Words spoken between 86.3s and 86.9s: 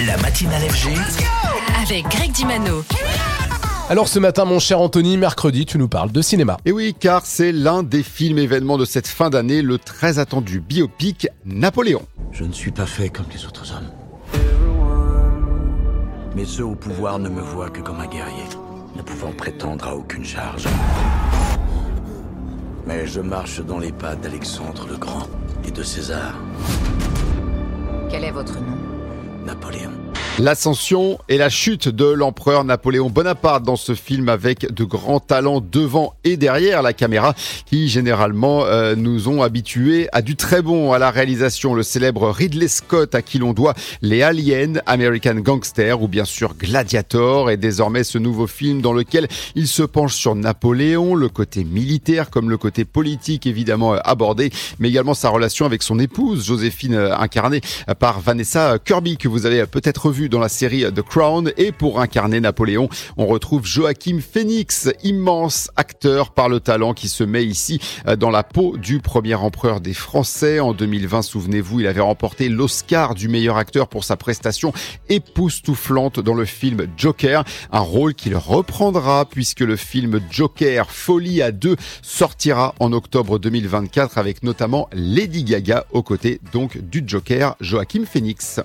donc